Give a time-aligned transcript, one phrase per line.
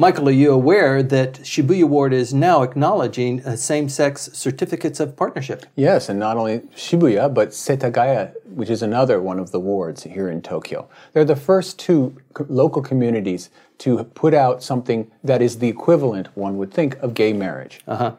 [0.00, 5.66] Michael, are you aware that Shibuya Ward is now acknowledging uh, same-sex certificates of partnership?
[5.76, 10.30] Yes, and not only Shibuya, but Setagaya, which is another one of the wards here
[10.30, 10.88] in Tokyo.
[11.12, 12.16] They're the first two
[12.48, 13.50] local communities
[13.80, 17.80] to put out something that is the equivalent, one would think, of gay marriage.
[17.86, 18.14] Uh-huh.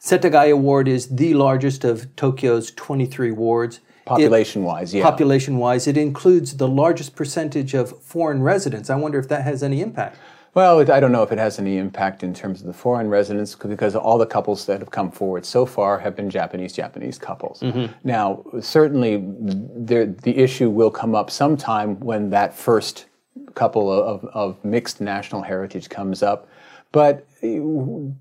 [0.00, 3.80] Setagaya Ward is the largest of Tokyo's 23 wards.
[4.10, 5.02] Population-wise, yeah.
[5.02, 8.90] Population-wise, it includes the largest percentage of foreign residents.
[8.90, 10.18] I wonder if that has any impact.
[10.52, 13.08] Well, it, I don't know if it has any impact in terms of the foreign
[13.08, 17.18] residents because all the couples that have come forward so far have been Japanese Japanese
[17.18, 17.60] couples.
[17.60, 17.92] Mm-hmm.
[18.02, 23.06] Now, certainly, there, the issue will come up sometime when that first
[23.54, 26.48] couple of, of mixed national heritage comes up,
[26.92, 27.60] but eh,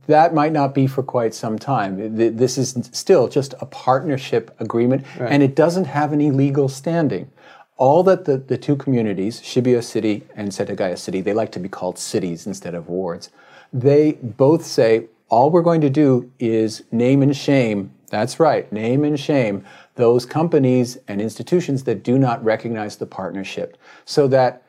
[0.07, 2.15] that might not be for quite some time.
[2.15, 7.31] This is still just a partnership agreement, and it doesn't have any legal standing.
[7.77, 11.69] All that the, the two communities, Shibuya City and Setagaya City, they like to be
[11.69, 13.29] called cities instead of wards,
[13.71, 19.03] they both say all we're going to do is name and shame, that's right, name
[19.03, 19.63] and shame
[19.99, 23.77] those companies and institutions that do not recognize the partnership.
[24.05, 24.63] So that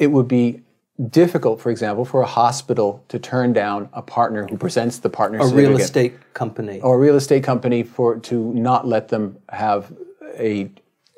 [0.00, 0.62] it would be
[1.10, 5.38] difficult, for example, for a hospital to turn down a partner who presents the partner
[5.38, 6.80] A real estate company.
[6.80, 9.92] or a real estate company for to not let them have
[10.36, 10.70] a,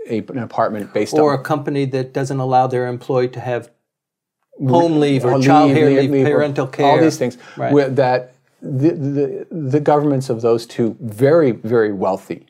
[0.09, 1.21] a an apartment based on.
[1.21, 3.71] or on a company that doesn't allow their employee to have
[4.59, 6.87] home leave or or child care leave- leave, leave, or parental care.
[6.87, 7.97] all these things Right.
[7.97, 12.47] that the, the the governments of those two very very wealthy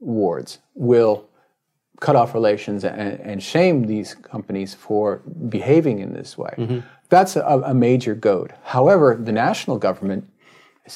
[0.00, 1.26] wards will
[2.02, 6.52] cut off relations and, and shame these companies for behaving in this way.
[6.58, 6.80] Mm-hmm.
[7.08, 8.54] That's a, a major goad.
[8.64, 10.28] However, the national government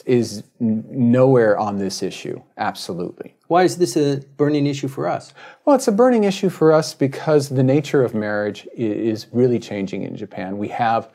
[0.05, 2.43] is, nowhere on this issue.
[2.57, 3.37] Absolutely.
[3.47, 5.33] Why is this a burning issue for us?
[5.65, 10.03] Well, it's a burning issue for us because the nature of marriage is really changing
[10.03, 10.59] in Japan.
[10.59, 11.13] We have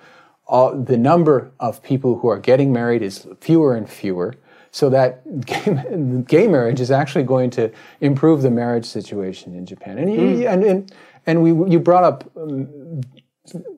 [0.47, 4.35] all, the number of people who are getting married is fewer and fewer,
[4.71, 9.97] so that gay, gay marriage is actually going to improve the marriage situation in Japan.
[9.97, 10.93] And you, and, and
[11.25, 13.01] and we you brought up um,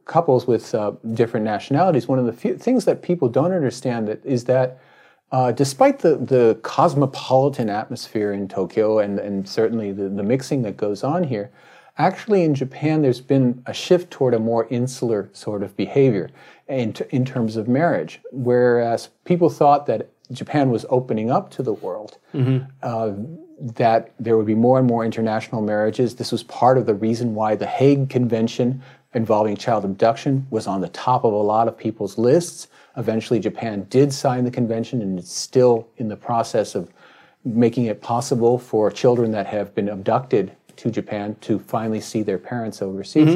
[0.05, 2.07] couples with uh, different nationalities.
[2.07, 4.79] One of the few things that people don't understand that is that
[5.31, 10.77] uh, despite the, the cosmopolitan atmosphere in Tokyo and, and certainly the, the mixing that
[10.77, 11.51] goes on here,
[11.97, 16.29] actually in Japan there's been a shift toward a more insular sort of behavior
[16.67, 18.21] in, t- in terms of marriage.
[18.31, 22.17] Whereas people thought that Japan was opening up to the world,
[22.81, 23.11] uh,
[23.59, 26.16] that there would be more and more international marriages.
[26.16, 28.81] This was part of the reason why the Hague Convention
[29.13, 32.67] involving child abduction was on the top of a lot of people's lists.
[32.97, 36.91] Eventually, Japan did sign the convention, and it's still in the process of
[37.45, 42.39] making it possible for children that have been abducted to Japan to finally see their
[42.39, 43.35] parents overseas.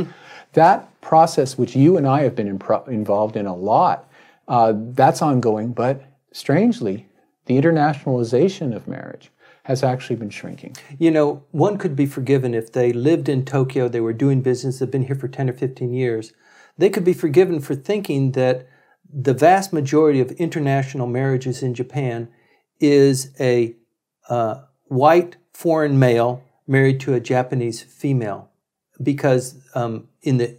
[0.53, 4.09] That process, which you and I have been involved in a lot,
[4.47, 6.03] uh, that's ongoing, but
[6.37, 7.07] strangely,
[7.45, 9.31] the internationalization of marriage
[9.63, 10.75] has actually been shrinking.
[10.97, 14.79] You know, one could be forgiven if they lived in Tokyo, they were doing business,
[14.79, 16.31] they've been here for 10 or 15 years.
[16.77, 18.67] They could be forgiven for thinking that
[19.11, 22.29] the vast majority of international marriages in Japan
[22.79, 23.75] is a
[24.29, 28.51] uh, white foreign male married to a Japanese female.
[29.01, 30.57] Because um, in the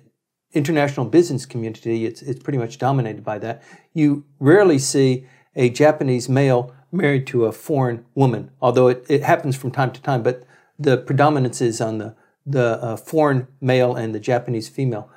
[0.53, 3.62] international business community, it's, it's pretty much dominated by that.
[3.94, 5.27] You rarely see
[5.58, 10.00] a Japanese male married to a foreign woman, although it, it happens from time to
[10.00, 10.44] time, but
[10.78, 12.14] the predominance is on the,
[12.46, 15.10] the uh, foreign male and the Japanese female.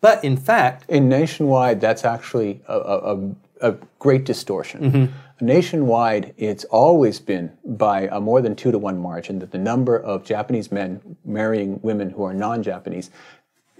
[0.00, 3.16] But in fact, In nationwide, that's actually a, a,
[3.60, 5.12] a, great distortion.
[5.40, 9.98] Nationwide, it's always been by a more than two to one margin that the number
[9.98, 13.10] of Japanese men marrying women who are non-Japanese,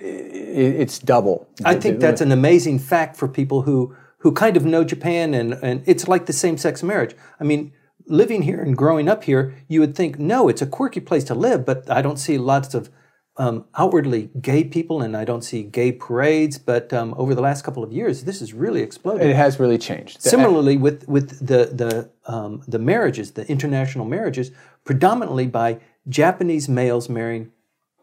[0.00, 1.46] i- i- it's double.
[1.64, 5.55] I think that's an amazing fact for people who who kind of know Japan and
[5.55, 7.15] and it's like the same sex marriage.
[7.41, 7.72] I mean,
[8.06, 11.34] living here and growing up here, you would think no, it's a quirky place to
[11.34, 12.91] live, but I don't see lots of
[13.37, 16.58] um, outwardly gay people and I don't see gay parades.
[16.58, 19.29] But um, over the last couple of years, this has really exploded.
[19.29, 20.23] It has really changed.
[20.23, 24.52] Similarly, with with the the um, the marriages, the international marriages,
[24.85, 27.50] predominantly by Japanese males marrying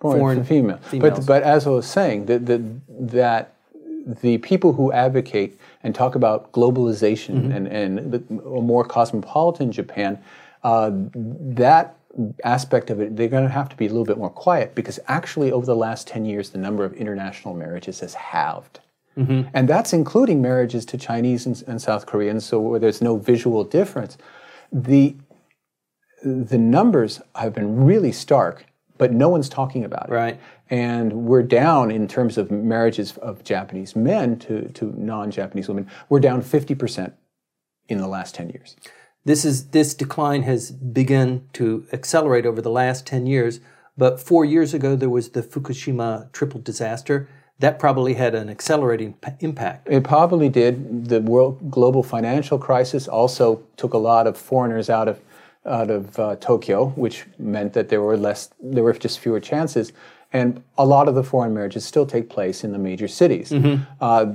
[0.02, 0.78] foreign female.
[0.78, 1.20] females.
[1.20, 3.56] But but as I was saying, that the, that
[4.22, 7.52] the people who advocate and talk about globalization Mm-hmm.
[7.52, 8.20] and and the,
[8.58, 10.20] a more cosmopolitan Japan,
[10.64, 11.96] uh, that
[12.44, 15.00] aspect of it, they're going to have to be a little bit more quiet because
[15.08, 18.80] actually over the last ten years, the number of international marriages has halved.
[19.18, 19.50] Mm-hmm.
[19.54, 23.64] And that's including marriages to Chinese and, and South Koreans, so where there's no visual
[23.64, 24.18] difference.
[24.72, 25.16] The
[26.24, 28.66] the numbers have been really stark
[29.00, 30.13] but no one's talking about it.
[30.13, 30.40] Right.
[30.69, 35.90] And we're down in terms of marriages of Japanese men to, to non Japanese women,
[36.10, 37.13] we're down 50%
[37.88, 38.75] in the last 10 years.
[39.25, 43.60] This, is, this decline has begun to accelerate over the last 10 years,
[43.98, 47.28] but four years ago there was the Fukushima triple disaster.
[47.60, 49.88] That probably had an accelerating p- impact.
[49.90, 51.10] It probably did.
[51.10, 55.19] The world global financial crisis also took a lot of foreigners out of
[55.66, 59.92] out of uh, Tokyo, which meant that there were less, there were just fewer chances,
[60.32, 63.52] and a lot of the foreign marriages still take place in the major cities.
[64.00, 64.34] Uh,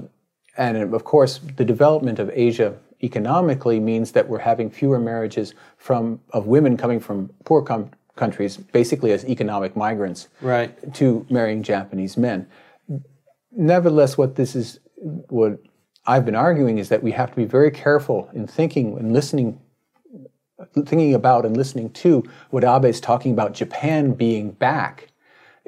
[0.56, 6.20] and of course, the development of Asia economically means that we're having fewer marriages from
[6.30, 10.94] of women coming from poor com- countries, basically as economic migrants, Right.
[10.94, 12.46] to marrying Japanese men.
[13.52, 14.80] Nevertheless, what this is,
[15.28, 15.58] what
[16.06, 19.60] I've been arguing is that we have to be very careful in thinking and listening,
[20.74, 25.08] thinking about and listening to what Abe is talking about Japan being back.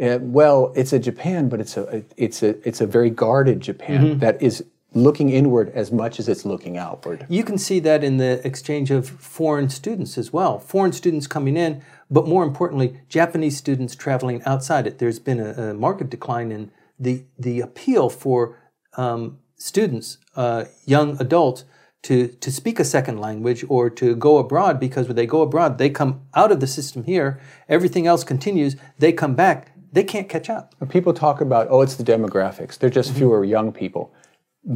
[0.01, 4.19] Uh, well, it's a Japan, but it's a it's a it's a very guarded Japan
[4.19, 4.63] that is
[4.97, 7.27] looking inward as much as it's looking outward.
[7.29, 10.59] You can see that in the exchange of foreign students as well.
[10.59, 14.99] Foreign students coming in, but more importantly, Japanese students traveling outside it.
[14.99, 18.59] There's been a, a marked decline in the, the appeal for
[18.97, 21.65] um, students, uh, young adults,
[22.03, 25.79] to, to speak a second language or to go abroad because when they go abroad,
[25.79, 30.29] they come out of the system here, everything else continues, they come back, they can't
[30.29, 30.75] catch up.
[30.89, 32.79] People talk about, oh, it's the demographics.
[32.79, 33.19] They're just mm-hmm.
[33.19, 34.13] fewer young people.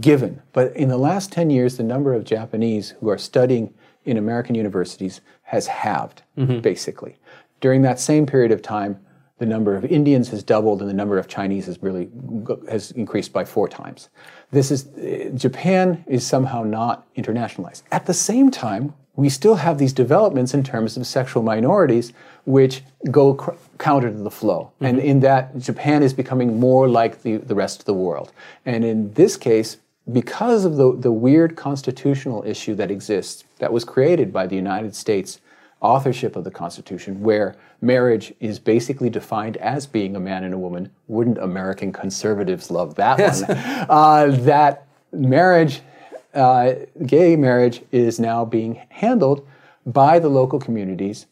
[0.01, 0.43] Given.
[0.53, 3.75] But in the last 10 years, the number of Japanese who are studying
[4.05, 6.61] in American universities has halved, mm-hmm.
[6.61, 7.17] basically.
[7.61, 9.01] During that same period of time,
[9.41, 12.11] the number of Indians has doubled and the number of Chinese has really
[12.69, 14.11] has increased by four times.
[14.53, 17.83] This is eh, Japan is somehow not internationalized.
[17.91, 22.13] At the same time, we still have these developments in terms of sexual minorities,
[22.45, 24.73] which go cr- counter to the flow.
[24.81, 28.33] And in that, Japan is becoming more like the, the rest of the world.
[28.67, 29.79] And in this case,
[30.13, 34.95] because of the, the weird constitutional issue that exists, that was created by the United
[34.95, 35.41] States
[35.81, 40.59] authorship of the Constitution, where marriage is basically defined as being a man and a
[40.59, 40.91] woman.
[41.09, 43.57] Wouldn't American conservatives love that one?
[43.91, 45.81] Uh, that marriage,
[46.35, 46.73] uh,
[47.07, 49.47] gay marriage, is now being handled
[49.87, 51.27] by the local communities.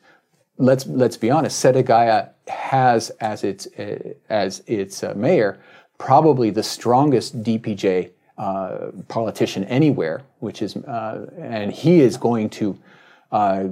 [0.56, 1.62] Let's let's be honest.
[1.62, 5.58] Setagaya has as its uh, as its uh, mayor
[5.98, 12.78] probably the strongest DPJ uh, politician anywhere, which is uh, and he is going to
[13.32, 13.64] uh,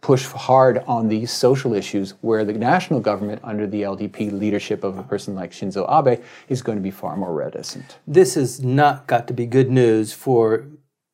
[0.00, 4.98] push hard on these social issues where the national government, under the LDP leadership of
[4.98, 7.98] a person like Shinzo Abe, is going to be far more reticent.
[8.06, 10.66] This has not got to be good news for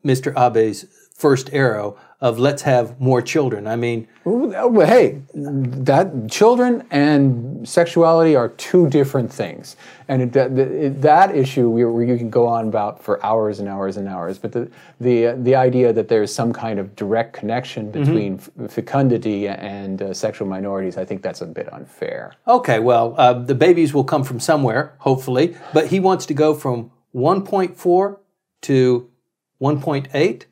[0.05, 0.35] Mr.
[0.37, 3.67] Abe's first arrow of let's have more children.
[3.67, 9.77] I mean, Well, hey, that children and sexuality are two different things,
[10.09, 13.61] and it, that, it, that issue we, we you can go on about for hours
[13.61, 14.39] and hours and hours.
[14.39, 15.17] But the the
[15.49, 20.49] the idea that there's some kind of direct connection between f- fecundity and uh, sexual
[20.49, 22.33] minorities, I think that's a bit unfair.
[22.47, 26.55] okay, well, uh, the babies will come from somewhere, hopefully, but he wants to go
[26.55, 28.17] from 1.4
[28.63, 29.11] to
[29.61, 30.45] 1.8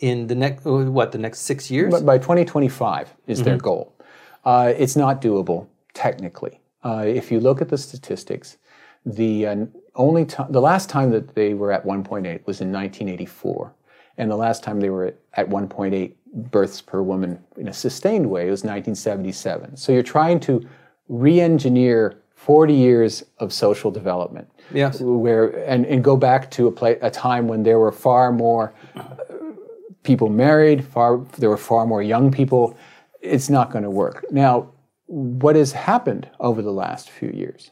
[0.00, 1.92] in the next what the next six years.
[1.92, 3.94] But by 2025 is their goal.
[4.44, 6.60] Uh, it's not doable technically.
[6.84, 8.56] Uh, if you look at the statistics,
[9.04, 13.72] the uh, only time, the last time that they were at 1.8 was in 1984,
[14.16, 16.12] and the last time they were at 1.8
[16.50, 19.76] births per woman in a sustained way was 1977.
[19.76, 20.66] So you're trying to
[21.08, 24.48] re-engineer 40 years of social development.
[24.72, 25.00] Yes.
[25.00, 28.72] Where and, and go back to a, pla a time when there were far more
[30.02, 32.76] people married, far there were far more young people.
[33.20, 34.24] It's not going to work.
[34.30, 34.70] Now,
[35.06, 37.70] what has happened over the last few years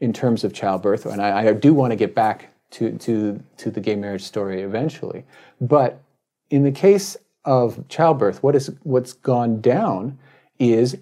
[0.00, 3.70] in terms of childbirth, and I, I do want to get back to, to, to
[3.70, 5.24] the gay marriage story eventually,
[5.60, 6.02] but
[6.50, 10.18] in the case of childbirth, what is what's gone down
[10.58, 10.96] is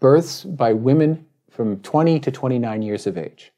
[0.00, 3.52] births by women from 20 to 29 years of age.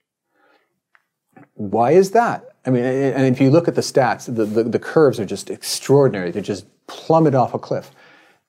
[1.55, 2.57] Why is that?
[2.67, 5.51] I mean, and if you look at the stats, the, the, the curves are just
[5.51, 6.31] extraordinary.
[6.31, 7.91] They just plummet off a cliff.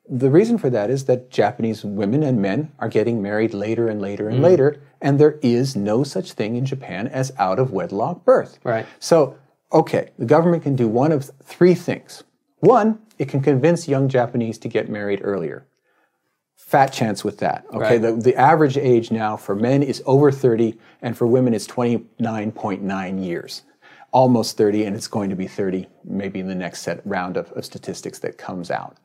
[0.09, 4.01] The reason for that is that Japanese women and men are getting married later and
[4.01, 4.43] later and mm.
[4.43, 8.57] later, and there is no such thing in Japan as out of wedlock birth.
[8.63, 8.85] Right.
[8.99, 9.37] So,
[9.71, 12.23] okay, the government can do one of three things.
[12.59, 15.65] One, it can convince young Japanese to get married earlier.
[16.57, 17.65] Fat chance with that.
[17.69, 18.01] Okay, Right.
[18.01, 23.23] the, the average age now for men is over 30, and for women it's 29.9
[23.25, 23.61] years.
[24.11, 27.51] Almost 30, and it's going to be 30 maybe in the next set round of,
[27.53, 28.97] of statistics that comes out.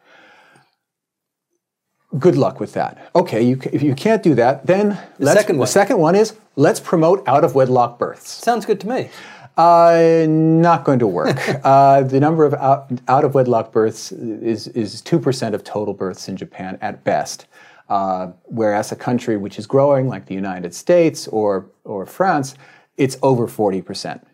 [2.18, 3.10] Good luck with that.
[3.14, 5.64] Okay, you, if you can't do that, then The let's- second one.
[5.66, 8.28] the second one is let's promote out of wedlock births.
[8.30, 9.10] Sounds good to me.
[9.56, 11.36] Uh, not going to work.
[11.64, 15.94] uh, the number of out, out of wedlock births is is two percent of total
[15.94, 17.46] births in Japan at best.
[17.88, 22.54] Uh, whereas a country which is growing, like the United States or or France,
[22.96, 24.26] it's over forty percent.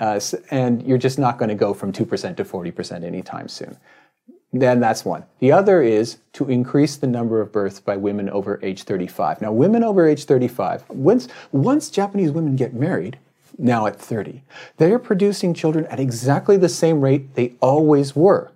[0.00, 0.18] Uh,
[0.50, 3.76] and you're just not going to go from two percent to forty percent anytime soon.
[4.54, 5.24] Then that's one.
[5.38, 9.40] The other is to increase the number of births by women over age 35.
[9.40, 13.18] Now, women over age 35, once, once Japanese women get married,
[13.58, 14.42] now at 30,
[14.78, 18.50] they are producing children at exactly the same rate they always were.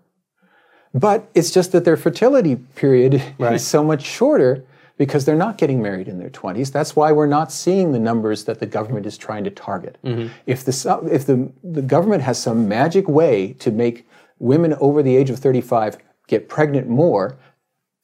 [0.95, 3.55] But it's just that their fertility period Right.
[3.55, 4.65] is so much shorter
[4.99, 6.73] because they're not getting married in their 20s.
[6.73, 9.99] That's why we're not seeing the numbers that the government is trying to target.
[10.03, 10.33] Mm-hmm.
[10.47, 15.15] If, the, if the, the government has some magic way to make women over the
[15.15, 15.99] age of 35
[16.29, 17.37] get pregnant more,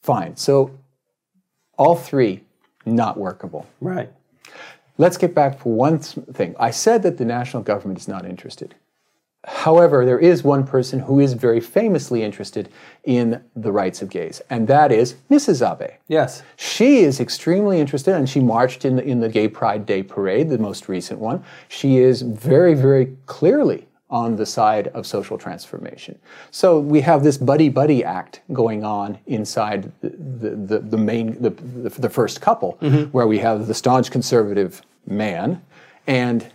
[0.03, 0.37] fine.
[0.37, 0.79] So
[1.79, 2.45] all three,
[2.85, 3.67] not workable.
[3.81, 4.11] Right.
[4.99, 6.55] Let's get back for one thing.
[6.59, 8.75] I said that the national government is not interested.
[9.45, 12.69] However, there is one person who is very famously interested
[13.03, 15.69] in the rights of gays, and that is Mrs.
[15.69, 15.91] Abe.
[16.07, 16.45] Yes.
[16.57, 20.49] She is extremely interested, and she marched in the, in the Gay Pride Day parade,
[20.49, 21.43] the most recent one.
[21.69, 26.19] She is very, very clearly on the side of social transformation.
[26.51, 31.51] So we have this buddy buddy act going on inside the, the, the, main the,
[31.51, 33.11] the, first couple, mm-hmm.
[33.11, 35.63] where we have the staunch conservative man
[36.07, 36.53] and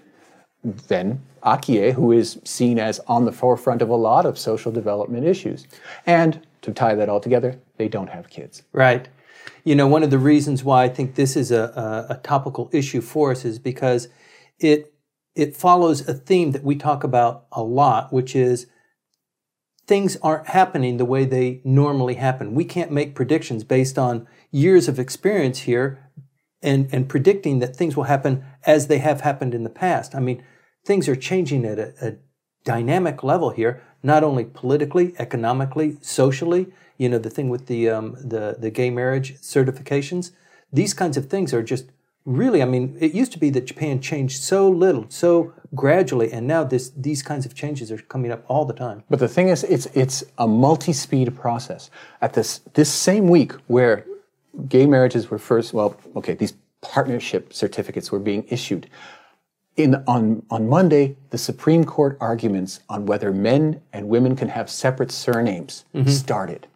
[0.63, 5.25] then Akie, who is seen as on the forefront of a lot of social development
[5.25, 5.65] issues.
[6.05, 8.63] And to tie that all together, they don't have kids.
[8.71, 9.07] Right.
[9.63, 12.69] You know, one of the reasons why I think this is a, a, a topical
[12.71, 14.09] issue for us is because
[14.59, 14.93] it
[15.37, 18.65] it follows a theme that we talk about a lot, which is
[19.85, 22.55] things aren't happening the way they normally happen.
[22.55, 26.09] We can't make predictions based on years of experience here
[26.63, 30.15] and, and predicting that things will happen as they have happened in the past.
[30.15, 30.43] I mean,
[30.83, 32.15] things are changing at a, a
[32.65, 36.73] dynamic level here, not only politically, economically, socially.
[36.97, 40.31] You know, the thing with the um, the the gay marriage certifications.
[40.73, 41.85] These kinds of things are just
[42.27, 42.61] really.
[42.61, 46.63] I mean, it used to be that Japan changed so little, so gradually, and now
[46.63, 49.03] this these kinds of changes are coming up all the time.
[49.09, 51.89] But the thing is, it's it's a multi-speed process.
[52.21, 54.05] At this this same week where
[54.67, 58.89] gay marriages were first, well, okay, these partnership certificates were being issued.
[59.77, 64.69] In on on Monday, the Supreme Court arguments on whether men and women can have
[64.69, 66.09] separate surnames mm-hmm.
[66.09, 66.67] started.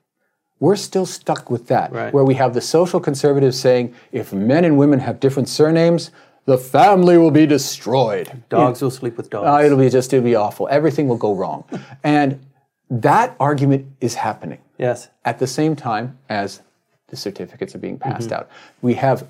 [0.62, 2.14] We're still stuck with that, Right.
[2.14, 6.12] where we have the social conservatives saying if men and women have different surnames,
[6.46, 8.44] the family will be destroyed.
[8.50, 9.48] Dogs will sleep with dogs.
[9.48, 10.68] Uh, it'll be just it'll be awful.
[10.72, 11.64] Everything will go wrong,
[12.04, 12.40] and
[12.90, 15.10] that argument is happening yes.
[15.26, 16.62] at the same time as
[17.08, 18.50] the certificates are being passed out.
[18.82, 19.28] We have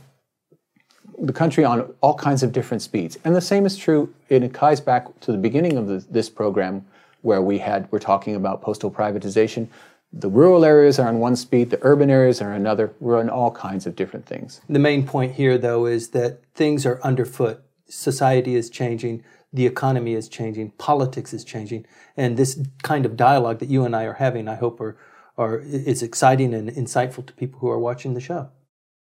[1.18, 4.14] the country on all kinds of different speeds, and the same is true.
[4.30, 6.86] And it ties back to the beginning of the, this program,
[7.22, 9.68] where we had we're talking about postal privatization.
[10.13, 12.94] The rural areas are on one speed, the urban areas are another.
[13.00, 14.60] We're on all kinds of different things.
[14.68, 17.63] The main point here, though, is that things are underfoot.
[17.88, 21.86] Society is changing, the economy is changing, politics is changing,
[22.18, 24.98] and this kind of dialogue that you and I are having, I hope, are,
[25.38, 28.50] are is exciting and insightful to people who are watching the show.